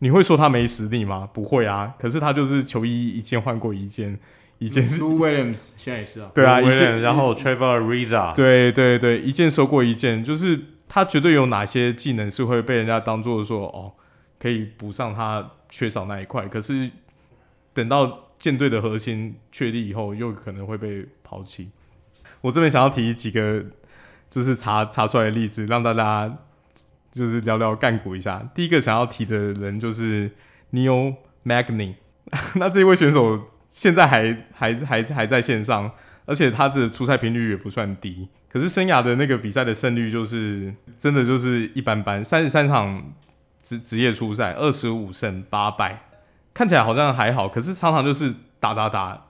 [0.00, 1.28] 你会说他没实力吗？
[1.32, 4.18] 不会啊，可是他就是球衣一件换过一件，
[4.58, 13.92] 一件是 Lou Williams 现在也是啊，对啊，一件然后 Trevor Ariza，对对对，一件收过一件，就是他绝对有哪些技能是会被人家当做说哦，
[14.38, 16.46] 可以补上他缺少那一块。
[16.48, 16.90] 可是
[17.72, 21.70] 等到舰队的核心确立以后，又可能会被抛弃。
[22.40, 23.64] 我这边想要提几个，
[24.30, 26.38] 就是查查出来的例子，让大家
[27.12, 28.48] 就是聊聊干股一下。
[28.54, 30.30] 第一个想要提的人就是
[30.72, 31.94] Neo Magny，
[32.56, 35.90] 那这一位选手现在还还还还在线上，
[36.26, 38.28] 而且他的出赛频率也不算低。
[38.48, 43.12] 可是生涯的那个比赛的胜率就是真的就是一般般，三十三场
[43.62, 46.05] 职职业出赛，二十五胜八败，
[46.56, 49.26] 看起来好像还好，可是常常就是打打打，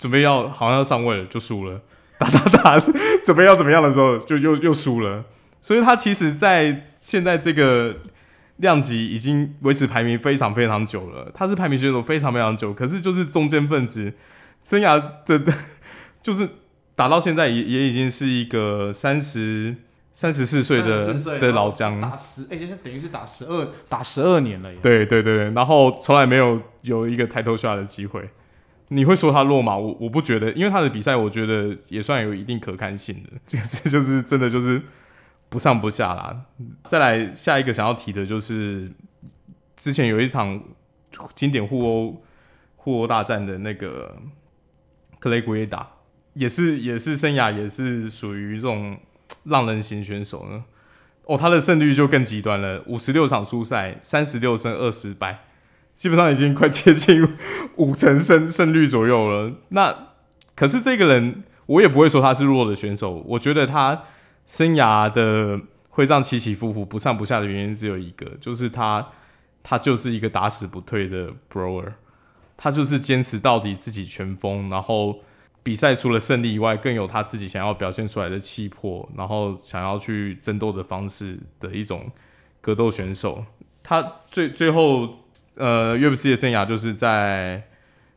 [0.00, 1.80] 准备要好像要上位了就输了，
[2.18, 2.80] 打打打
[3.24, 5.24] 准备要怎么样的时候就又又输了，
[5.60, 7.94] 所以他其实在现在这个
[8.56, 14.12] 量级已经维持排名非常非常久了，他是排名选手非常非常久，可是就是中间分子，
[14.64, 15.40] 生涯的
[16.20, 16.48] 就是。
[16.96, 19.76] 打到现在也也已经是一个三十
[20.16, 24.74] 三十四岁的的老将，打十哎，就是等于是打十二打十二年了。
[24.76, 28.26] 对对对，然后从来没有有一个 title shot 的机会。
[28.88, 29.76] 你会说他弱吗？
[29.76, 33.30] 我我不觉得，因为他的比赛我觉得也算有一定可看性的。
[33.46, 34.80] 这 这就是真的就是
[35.50, 36.34] 不上不下啦。
[36.86, 38.90] 再来下一个想要提的就是
[39.76, 40.58] 之前有一场
[41.34, 42.22] 经典互殴
[42.76, 44.16] 互殴大战的那个
[45.18, 45.86] 克雷古耶达。
[46.32, 48.96] 也是也是生涯也是属于这种
[49.46, 50.64] 浪人型选手呢，
[51.24, 55.40] 哦，他的胜率就更极端了，五十六场出赛，三十六胜二十败，
[55.96, 57.36] 基本上已经快接近
[57.76, 59.52] 五成胜胜率左右了。
[59.70, 60.08] 那
[60.54, 64.02] 可是这个人，我也不会说他是弱的选手，我觉得他
[64.46, 69.06] 生涯的会这样起起伏伏、不上不下的原因只有一个，就是他
[69.62, 71.92] 他就是一个打死不退的 broer，
[72.56, 75.20] 他就是坚持到底自己全封，然后。
[75.66, 82.08] 比赛除了胜利以外，更有他自己想要表现出来的气魄，然后想要去争斗的方式的一种
[82.60, 83.44] 格斗选手。
[83.82, 85.26] 他最最后
[85.56, 87.64] 呃，UFC 的生涯就是在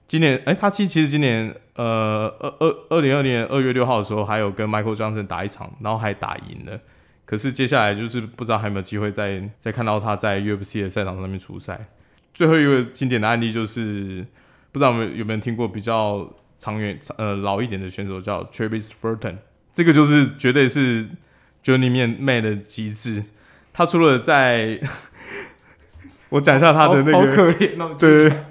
[0.07, 6.79] 今年，哎、他其其实今年呃二二二零二年二月六号的时候，还有跟 Michael Johnson 打一场，然后还打赢了。
[7.25, 11.87] 可是接下来就是不知道还有没有机会再再看到他在 UFC 的赛场上面出赛。
[12.31, 14.23] 最后一个经典的案例就是
[14.71, 16.31] 不知道有没有有没有听过比较。
[16.59, 19.37] 长远呃老一点的选手叫 Travis Burton，
[19.73, 21.07] 这个就是绝对是
[21.63, 23.23] Journeyman 的极致。
[23.71, 24.79] 他除了在，
[26.27, 28.43] 我讲一下他的那个，好可怜哦，对，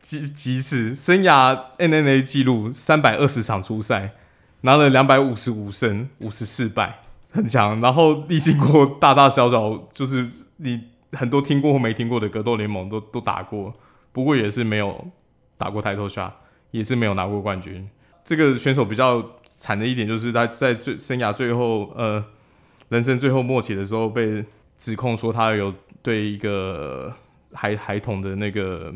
[0.00, 4.12] 极极致生涯 NNA 记录三百二十场出赛，
[4.60, 7.00] 拿了两百五十五胜五十四败，
[7.32, 7.80] 很强。
[7.80, 10.80] 然后历经过大大小小，就是你
[11.12, 13.74] 很多听过或没听过的格斗联盟都都打过，
[14.12, 15.10] 不过也是没有
[15.58, 16.30] 打过 title shot。
[16.70, 17.88] 也是没有拿过冠军。
[18.24, 19.24] 这个选手比较
[19.56, 22.24] 惨的一点就是他在最生涯最后，呃，
[22.88, 24.44] 人生最后末期的时候被
[24.78, 27.14] 指控说他有对一个
[27.52, 28.94] 孩孩童的那个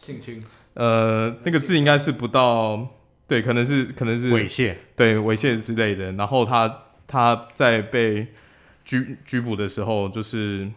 [0.00, 0.42] 性侵，
[0.74, 2.88] 呃，那个字应该是不到，
[3.28, 6.12] 对，可能是可能是猥亵，对猥亵之类的。
[6.12, 8.26] 然后他他在被
[8.84, 10.68] 拘拘捕的时候，就是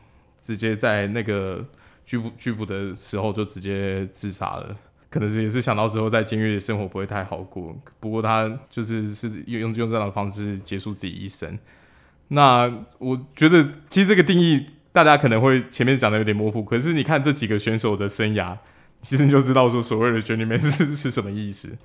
[0.41, 1.65] 直接在那个
[2.05, 4.75] 拘捕拘捕的时候就直接自杀了。
[5.09, 11.57] 可能是也是想到之后在监狱的生活不会太好过，不过他就是是用用这样的方式结束自己一生。
[12.29, 18.55] 那我觉得其实这个定义大家可能会前面讲的有点模糊，可是你看这几个选手的生涯，
[19.01, 21.75] 其实你就知道说所谓的 journeyman 是是什么意思，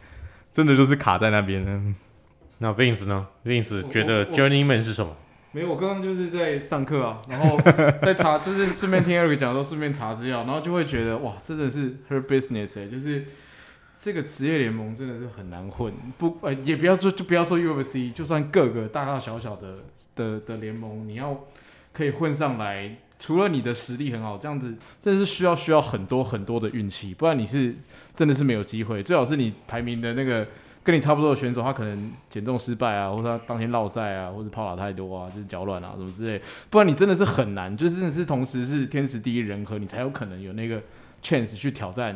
[0.53, 1.95] 真的就是卡在那边呢。
[2.59, 5.17] 那 Vince 呢？Vince 觉得 journeyman 是什么？
[5.55, 7.57] 没有，我刚刚就是在上课啊， 然后
[8.03, 13.25] 在查，就是顺便听 Eric 讲说，顺便查资料，然后就会觉得哇，真的是 her business 哎，就是
[13.97, 19.77] 这个职业联盟真的是很难混，不呃也不要说就不要说 UFC，就算各个大大小小的
[20.17, 21.45] 的的联盟，你要
[21.93, 27.73] 可以混上来，除了你的实力很好，这样子真的是需要需要很多很多的运气，不然你是
[28.13, 30.45] 真的是没有机会，最好是你排名的那个。
[30.85, 40.79] 跟你差不多的选手，他可能减重失败啊，或者他当天落赛啊，或者跑打太多啊，就是脚软啊什么之类，不然你真的是很难，就真的是同时是天时地利人和，你才有可能有那个
[41.23, 42.15] chance 去挑战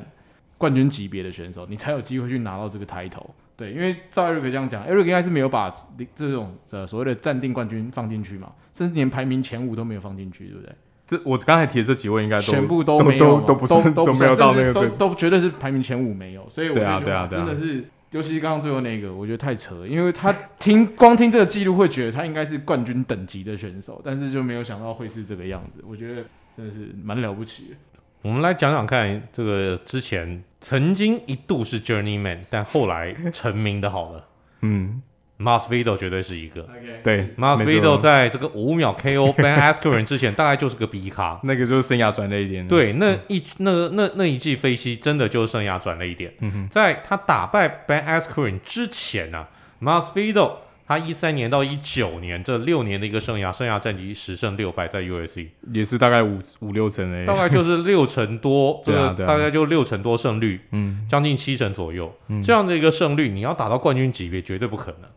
[0.59, 3.31] 冠军级别的选手，你才有机会去拿到这个 title。
[3.57, 5.73] 对，因为照 Eric 这样讲，Eric 应该是没有把
[6.15, 10.73] 这种呃所谓的暂定冠军放进去嘛，甚至连排名前五都没有放进去，对不对？
[11.07, 17.85] 这我刚才提的这几位应该都全部都没有，都都不是都都没有到那个，都都绝对是排名前五没有，所以我觉得对啊对啊对啊真的是。
[18.11, 25.85] 尤其是刚刚最后那个，我觉得太扯了，因为他听光听这个记录会觉得他应该是冠军等级的选手，但是就没有想到会是这个样子。
[25.87, 26.25] 我觉得
[26.57, 27.77] 真的是蛮了不起的。
[28.23, 34.29] 我们来讲讲看，这个之前曾经一度是 Journeyman，但后来成名的好了。
[34.63, 35.01] 嗯，
[35.39, 36.63] Masvidal 绝对是一个。
[36.63, 42.67] Okay, 对，Masvidal 在这个五秒 KO Ben Askren 之前，大概就是个 B 咖， 那个就是生涯转了一点。
[42.67, 46.33] 对，那一那那那一季飞膝真的就是生涯转了一点。
[46.41, 49.49] 嗯哼，在他打败 Ben Askren 之前呢、啊、
[49.81, 50.53] Masvidal
[50.89, 65.11] 他一三年到一九年这六年的一个生涯，生涯战绩十胜六败，在 UFC 也是大概五五六成诶，大概就是六成多， 这个大概就六成多胜率，嗯，将近七成左右，嗯，这样的一个胜率，你要打到冠军级别绝对不可能。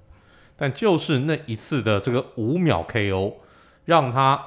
[0.62, 3.34] 但就是那一次的这个五秒 KO，
[3.86, 4.40] 让他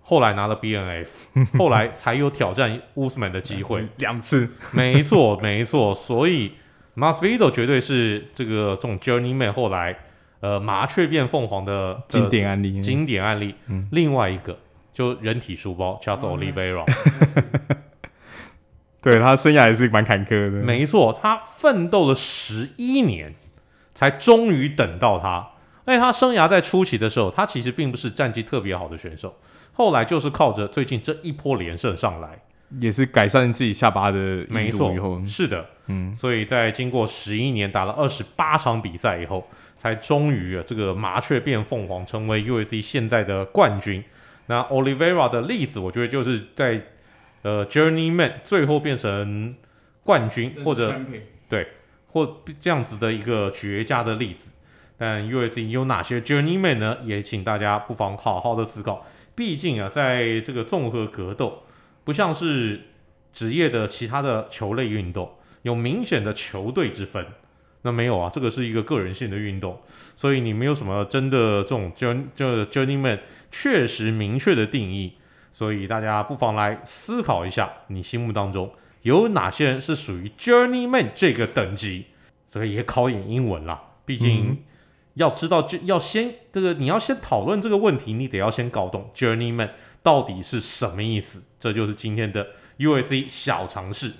[0.00, 1.08] 后来拿了 BNF，
[1.58, 6.52] 后来才有挑战 Usman 的机会两次，没错没错，所以
[6.96, 9.98] Masvidal 绝对是这个这种 Journeyman 后来。
[10.40, 13.56] 呃，麻雀变凤凰的经典案例，经典案例。
[13.66, 14.56] 嗯，另外一个
[14.94, 16.84] 就人体书包，Charles Oliveira，
[19.02, 20.62] 对，他生涯也是蛮坎坷的。
[20.62, 23.34] 没错，他奋斗了十一年，
[23.96, 25.44] 才终于等到他。
[25.88, 29.34] 而且他生涯在初期的时候，他其实并不是战绩特别好的选手，
[29.72, 32.38] 后来就是靠着最近这一波连胜上来，
[32.78, 34.44] 也是改善自己下巴的。
[34.50, 34.94] 没错，
[35.26, 39.48] 是的，嗯，所以在经过十一年打了二十八场比赛以后。
[39.80, 44.02] 才终于啊，这个麻雀变凤凰，成为 UFC 现在的冠军。
[44.46, 46.82] 那 Oliveira 的例子，我觉得就是在
[47.42, 49.54] 呃 Journeyman 最后变成
[50.02, 51.00] 冠军，或者
[51.48, 51.68] 对，
[52.08, 54.50] 或这样子的一个绝佳的例子。
[54.98, 56.98] 但 U S C 有哪些 Journeyman 呢？
[57.04, 59.06] 也请大家不妨好好的思考。
[59.34, 61.62] 毕竟啊，在这个综合格斗，
[62.04, 62.80] 不像是
[63.32, 65.30] 职业的其他的球类运动，
[65.62, 67.24] 有明显的球队之分。
[67.82, 69.80] 那没有啊，这个是一个个人性的运动，
[70.16, 73.20] 所以你没有什么真的这种 journey 这 journeyman
[73.52, 75.12] 确实明确的定义，
[75.52, 82.06] 所以大家不妨来思考一下，你心目当中有哪些人是属于 journeyman 这个等级？
[82.48, 84.58] 所以也考点英文啦，毕竟
[85.18, 94.12] 要知道就要先这个你要先讨论这个问题，你得要先搞懂 journeyman 到底是什么意思，这就是今天的 U S C 小尝试。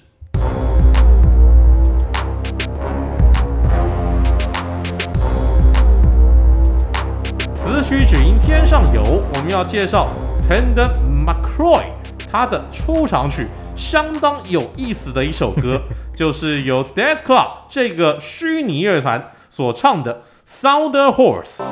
[7.55, 10.09] 此曲只应天上有，我们要介绍
[10.51, 10.91] Tandem
[11.25, 11.93] McCrory，
[12.29, 15.81] 他的出场曲相当有意思的一首歌，
[16.17, 21.63] 就是由 Death Club 这个虚拟乐团所唱的 sounder horse.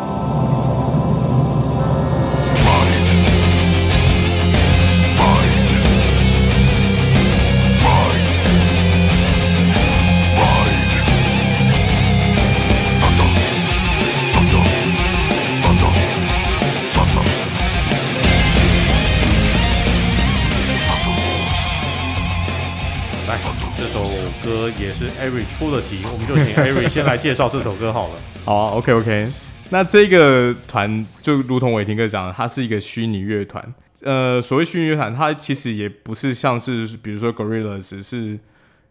[23.26, 23.36] 来
[23.76, 24.04] 这首
[24.44, 28.35] 歌也是艾瑞出的题我们就请艾瑞先来介绍这首歌好了。
[28.46, 29.28] 好，OK OK。
[29.70, 33.74] 那这个团就如同伟霆哥讲的，它是一个虚拟乐团。
[34.02, 38.38] 呃，所谓虚拟乐团，它其实也不是像是比如说 Gorillaz，是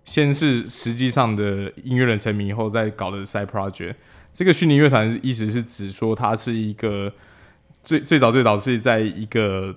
[0.04, 3.96] 先是实际上的音乐人成名以后再搞的 side project。
[4.34, 7.10] 这个虚拟乐团意思是指说，它是一个
[7.82, 9.74] 最最早最早是在一个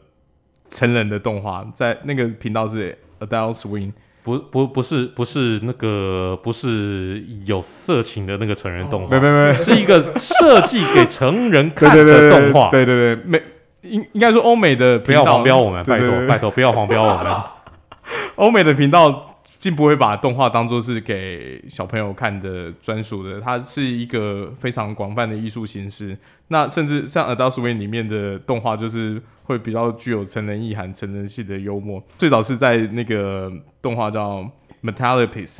[0.71, 3.93] 成人的动画，在那个频道是 Adult Swim。
[4.29, 12.69] 不不不是不是那个不是有色情的那个成人动画，没没没，是一个设计给成人看的动画。
[12.69, 13.43] 对对对，美
[13.81, 17.35] 应应该说欧美的不要黄标我们，拜托拜托不要黄标我们。
[18.37, 19.28] 欧美的频道
[19.61, 26.17] 并不会把动画当做是给小朋友看的专属的，它是一个非常广泛的艺术形式。
[26.49, 29.23] 那甚至像 Adult Swim 里面的动画就是。
[29.49, 32.05] 会比较具有成人意涵、成人系的幽默。
[32.19, 34.41] 最早是在那个动画叫
[34.83, 35.57] 《Metallopes》，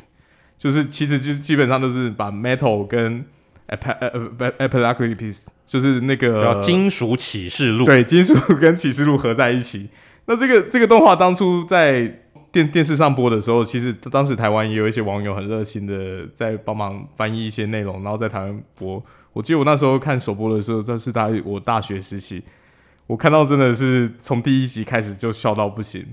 [0.59, 3.25] 就是其实就基本上都是把 Metal 跟
[3.67, 9.89] Ep 呃 Epilaclepes 就是那个金属启示录，对，金属跟启示录合在一起。
[10.27, 12.19] 那这个这个动画当初在
[12.51, 19.03] 电电视上播的时候，其实当时台湾也有一些网友很热心的在帮忙翻译一些内容，然后在台湾播。
[19.33, 22.43] 我记得我那时候看首播的时候，那是大我大学时期。
[23.05, 26.05] 我看到真的是从第一集开始就笑到不行，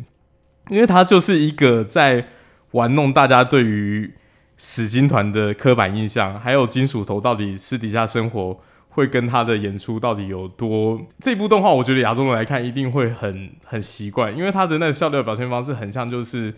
[0.69, 2.27] 因为他就是一个在
[2.73, 4.13] 玩弄大家对于
[4.59, 8.59] 死金团的刻板印象，还有金属头到底私底下生活
[8.97, 11.01] 会跟他的演出到底有多。
[11.21, 16.53] 这部动画我觉得亚洲人来看一定会很很习惯，因为他的那个笑料表现方式很像就是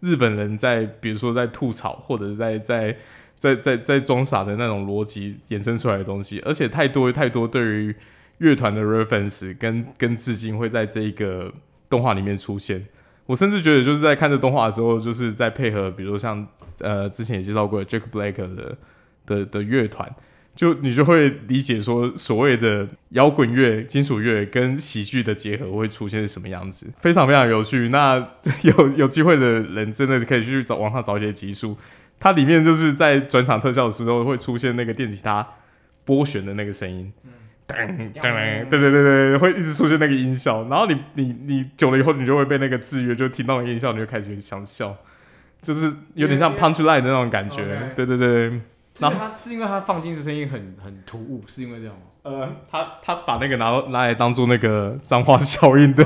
[0.00, 2.96] 日本人在比如说在吐槽或者是在在
[3.38, 7.94] 在在在装傻的那种逻辑衍生出来的东西，而且太多太多对于。
[8.38, 11.50] 乐团的 reference 跟跟致敬会在这一个
[11.88, 12.84] 动画里面出现。
[13.26, 16.44] 我甚至觉得就是在看这动画的时候，就是在配合，比如说像
[16.80, 18.76] 呃之前也介绍过的 Jack Black 的
[19.24, 20.12] 的的乐团，
[20.54, 27.88] 就你就会理解说，所谓的摇滚乐、金属乐跟喜剧的结合会出现什么样子，非常非常有趣。
[27.88, 28.24] 那
[28.62, 31.76] 有有机会的人真的可以去找网上找一些集数，
[32.20, 35.44] 它里面就是在转场特效的时候会出现那个电吉他
[36.04, 37.12] 拨弦的那个声音，
[37.66, 40.68] 噔噔噔，对对对对，会一直出现那个音效。
[40.68, 44.96] 然后你你你久了以后，你就会被那个制约，就听到那个音效，你就开始想笑，
[45.62, 47.92] 就是有点像 punchline 的那种感觉。
[47.96, 48.60] 对对对。
[49.00, 52.02] 然后他是因为他放进去声音很很突兀，是因为这样吗？
[52.22, 56.04] 呃，他他把那个拿拿来当做那个脏话效应的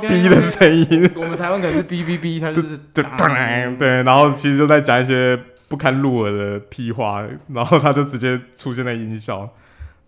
[0.00, 1.10] B 的声音。
[1.16, 3.02] 我们台湾可能是 B B B，他就是对
[3.78, 5.36] 对，然后其实就在讲一些
[5.68, 9.48] 不堪入耳的屁话， 然后他就直接出现在音效，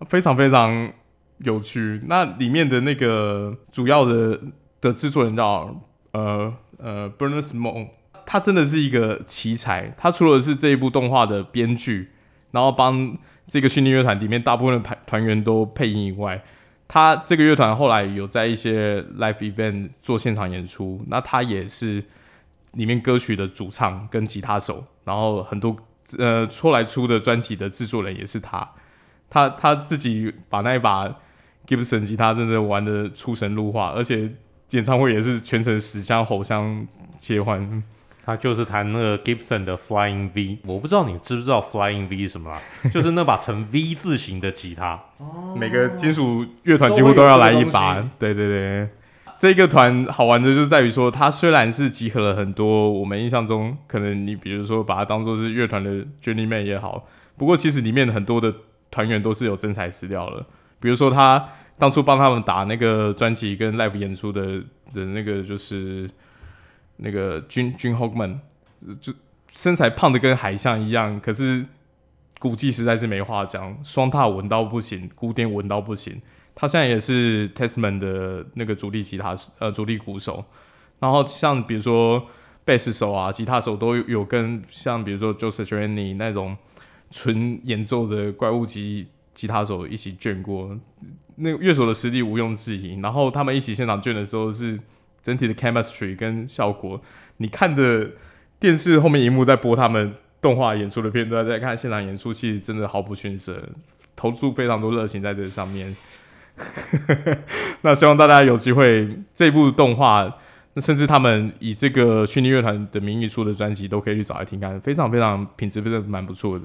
[0.09, 0.93] 非常非常
[1.39, 2.03] 有趣。
[2.07, 4.39] 那里面的那个主要的
[4.81, 5.75] 的制作人叫
[6.13, 7.89] 呃呃 Bernard Small。
[8.31, 12.11] 他真的是一个奇才，他除了是这一部动画的编剧，
[12.51, 13.17] 然后帮
[13.47, 16.43] 这个虚拟乐团里面大部分的团团员都配音以外，
[16.87, 22.05] 他这个乐团后来有在一些 live event 做现场演出，那他也是
[22.73, 25.75] 里面歌曲的主唱跟吉他手，然后很多
[26.19, 28.69] 呃出来出的专辑的制作人也是他，
[29.31, 31.09] 他他自己把那一把
[31.67, 34.31] Gibson 吉他真的玩得出神入化，而且
[34.73, 36.87] 演唱会也是全程死腔吼腔
[37.19, 37.83] 切换。
[38.29, 42.61] 他就是弹那个 Gibson 的 Flying V，我不知道你知不知道 Flying V 是什么啦，
[42.93, 45.57] 就是那把呈 V 字形的吉他，哦。
[45.59, 47.95] 每个金属乐团几乎都要来一把。
[48.19, 48.89] 对对对，
[49.39, 57.09] 这个团好玩的就在于说，它虽然是集合了很多我们印象中可能你比如说把它当做是乐团的 Journeyman 也好，
[57.39, 58.55] 不过其实里面很多的
[58.91, 60.45] 团员都是有真材实料的，
[60.79, 61.49] 比如说他
[61.79, 64.59] 当初帮他们打那个专辑跟 live 演出的
[64.93, 66.11] 的那个就是。
[66.99, 68.39] 那个 Jim Jim Hockman
[69.01, 69.13] 就
[69.53, 71.65] 身材胖的跟海象一样，可是
[72.39, 76.21] 鼓技实在是没话讲，双踏稳到不行，鼓点稳到不行。
[76.55, 80.45] 他现在也是 Testament 的那个主力吉他手，呃，主力鼓手。
[81.01, 82.25] 然后像比如说
[82.65, 86.57] 贝斯手啊，吉他手都有跟像比如说 Joe Satriani 那种
[87.11, 90.77] 纯演奏的怪物级吉他手一起卷过，
[91.37, 93.01] 那乐手的实力毋庸置疑。
[93.01, 94.79] 然后他们一起现场卷的时候是。
[95.23, 97.01] 整体的 chemistry 跟效果，
[97.39, 98.09] 你看着
[98.59, 103.63] 电视后面荧幕在播他们动画演出的片段，在看现场演出，其实真的毫不逊色，
[104.17, 105.95] 投注非常多热情在这上面。
[107.83, 110.33] 那希望大家有机会这部动画，
[110.75, 116.65] 那甚至他们以这个虚拟乐团的名义出的专辑，都可以去找来听看，非常非常品质真的蛮不错的。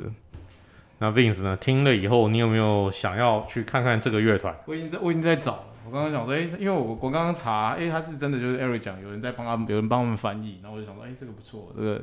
[0.99, 1.57] 那 Vince 呢？
[1.57, 4.55] 听了以后，你有没有想要去看看这个乐团？
[4.65, 5.63] 我已经在，我已经在找。
[5.85, 12.01] 我刚刚想说，哎、欸，因为我我刚刚查，哎、欸，他是真的，就是 Eric 讲，有人在帮他们，有人帮他们翻译，然后我就想说，哎、欸，这个不错，这个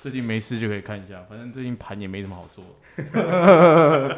[0.00, 2.64] 最近没事就可以看一下，反正最近盘也没什么好做。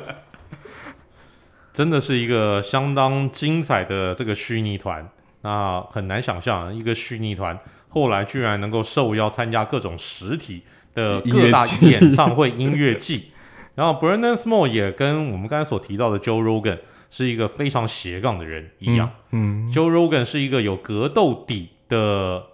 [1.73, 5.09] 真的是一个相当精彩的这个虚拟团，
[5.43, 10.63] 那很难想象一个虚拟团后来居然能够受邀参加各种实体
[10.95, 13.31] 的各大演唱会音乐季。
[13.77, 16.79] 然后 Brandon Small 也跟我们刚才所提到的 Joe Rogan
[17.11, 19.11] 是一个非常斜杠的人一样。
[19.33, 22.47] 嗯，嗯，Joe Rogan 是一个有格斗底的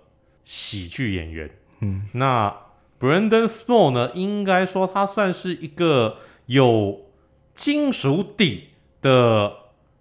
[0.44, 1.50] 喜剧演员。
[1.80, 2.57] 嗯，那
[2.98, 7.07] Brandon Small 呢，应该说他算是一个有
[7.54, 8.68] 金属底
[9.02, 9.52] 的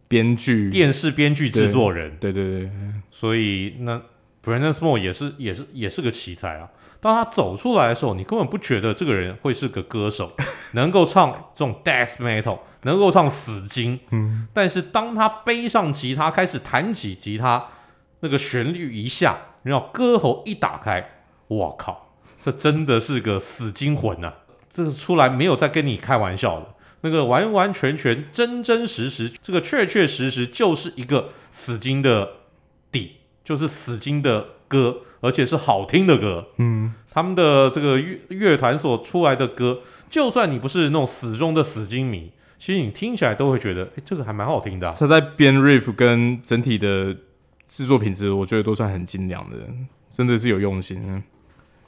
[0.07, 2.15] 编剧、电视编剧制作人。
[2.19, 2.71] 对对对，对，
[3.11, 4.01] 所以那
[4.43, 6.69] Brandon Small 也是也是也是个奇才啊。
[7.05, 10.31] 当他走出来的时候，你根本不觉得这个人会是个歌手，
[10.73, 13.99] 能够唱这种 death metal，能够唱死金。
[14.09, 17.63] 嗯，但是当他背上吉他开始弹起吉他，
[18.21, 21.07] 那个旋律一下，然后歌喉一打开，
[21.47, 24.33] 我靠，这真的是个死金魂呐、
[24.73, 32.27] 这个出来没有在跟你开玩笑的，那个完完全全真真实实，这个确确实实就是一个死金的
[32.91, 35.01] 底，就是死金的歌。
[35.25, 44.95] 而且是好听的歌，嗯，他们的这个乐乐团所出来的歌，就算你不是那种死忠的死金迷，其实你听起来都会觉得，哎，这个还蛮好听的啊。
[44.95, 47.15] 他在编 riff 跟整体的
[47.67, 49.57] 制作品质，我觉得都算很精良的，
[50.11, 51.23] 真的是有用心，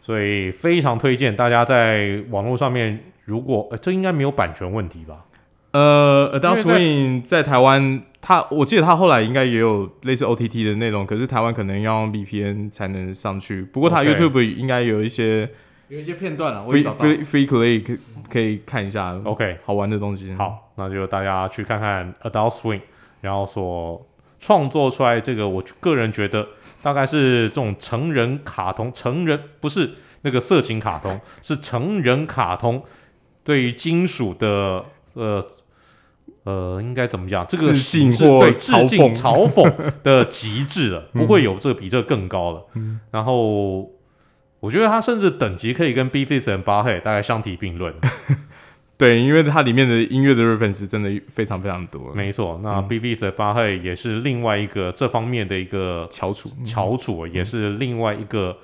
[0.01, 5.25] 所以非常推荐大家在网络上面，如果，这应该没有版权问题吧？
[5.71, 8.01] 呃，Adult Swim 在台湾。
[8.19, 13.61] 他我记得他后来应该也有类似 OTT 的内容，可是台湾可能要用 VPN 才能上去。
[13.61, 15.49] 不过他 YouTube 应该有一些
[15.87, 17.93] 有一些片段了，free free free play 可
[18.29, 19.17] 可以看一下。
[19.23, 20.33] OK，好玩的东西。
[20.33, 22.81] 好，那就大家去看看 Adult Swim，
[23.21, 24.05] 然后所
[24.39, 26.47] 创作出来这个，我个人觉得
[26.81, 29.91] 大概是这种成人卡通，成人不是
[30.23, 32.83] 那个色情卡通，是成人卡通，
[33.43, 34.83] 对于金属的。
[35.13, 35.43] 呃
[36.47, 37.45] 呃，应该怎么讲？
[37.45, 42.63] 这个致敬是对或嘲讽致敬嘲讽的极致了， 不会有这个比这个更高了。
[42.75, 43.79] 嗯、然后
[44.61, 47.93] 我觉得他甚至等级可以跟 B.Fist and 巴黑大概相提并论。
[48.97, 52.13] 对，因为它里面的音乐的 reference 真的非常非常多。
[52.15, 58.57] 没错，那 B.Fist and 巴黑也是另外一个这方面的一个翘楚，翘楚也是另外一个。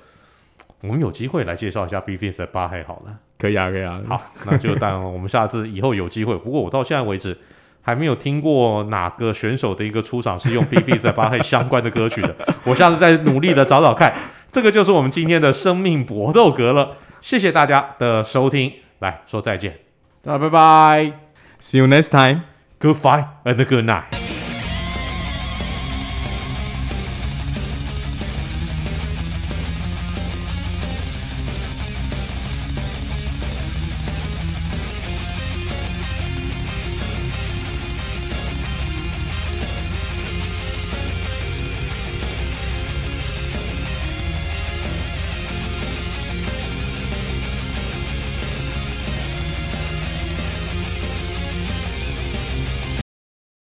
[0.80, 3.16] 我们有机会来介绍一下 B.Fist and 巴黑好了。
[3.38, 4.00] 可以啊，可以啊。
[4.08, 6.36] 好，那就当我们下次以后有机会。
[6.38, 7.36] 不过我到现在为止
[7.84, 12.34] 还没有听过哪个选手的一个出场是用 B.Fist and 巴黑 相关的歌曲的。
[12.64, 14.12] 我下次再努力的找找看。
[14.50, 16.96] 这个就是我们今天的生命搏斗格了。
[17.20, 19.78] 谢谢大家的收听，来说再见。
[20.22, 21.12] 大家拜拜
[21.60, 24.23] ，See you next time，Goodbye and good night.